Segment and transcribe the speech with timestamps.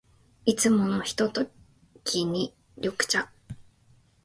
[0.47, 1.45] いつものひとと
[2.03, 3.29] きに、緑茶。